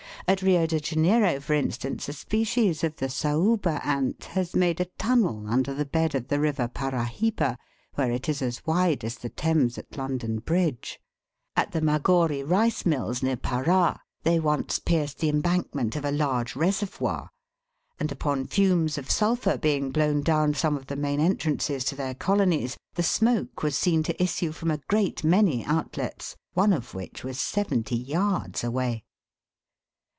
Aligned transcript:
At 0.27 0.41
Rio 0.43 0.65
de 0.65 0.79
Janeiro, 0.79 1.41
for 1.41 1.55
instance, 1.55 2.07
a 2.07 2.13
species 2.13 2.83
01 2.83 2.93
the 2.97 3.07
Saiiba 3.07 3.83
ant 3.85 4.23
has 4.25 4.55
made 4.55 4.79
a 4.79 4.85
tunnel 4.85 5.45
under 5.49 5.73
the 5.73 5.83
bed 5.83 6.15
of 6.15 6.29
the 6.29 6.39
river 6.39 6.69
Parahyba, 6.69 7.57
where 7.95 8.11
it 8.11 8.29
is 8.29 8.41
as 8.41 8.65
wide 8.65 9.03
as 9.03 9.17
the 9.17 9.27
Thames 9.27 9.77
at 9.77 9.97
London 9.97 10.39
Bridge; 10.39 11.01
at 11.57 11.71
the 11.73 11.81
Magoary 11.81 12.43
rice 12.43 12.85
mills, 12.85 13.21
near 13.21 13.35
Para, 13.35 13.99
they 14.23 14.39
once 14.39 14.79
pierced 14.79 15.19
the 15.19 15.27
embankment 15.27 15.97
of 15.97 16.05
a 16.05 16.11
large 16.11 16.55
reservoir; 16.55 17.29
and 17.99 18.09
upon 18.09 18.47
fumes 18.47 18.97
of 18.97 19.11
sulphur 19.11 19.57
being 19.57 19.91
blown 19.91 20.21
down 20.21 20.53
some 20.53 20.77
of 20.77 20.85
the 20.87 20.95
main 20.95 21.19
entrances 21.19 21.83
to 21.83 21.95
their 21.95 22.15
colonies, 22.15 22.77
the 22.93 23.03
smoke 23.03 23.63
was 23.63 23.75
seen 23.77 24.01
to 24.03 24.23
issue 24.23 24.53
from 24.53 24.71
a 24.71 24.77
great 24.87 25.25
many 25.25 25.65
outlets, 25.65 26.37
one 26.53 26.71
of 26.71 26.93
which 26.93 27.21
was 27.21 27.37
seventy 27.37 27.97
yards 27.97 28.63
away. 28.63 29.03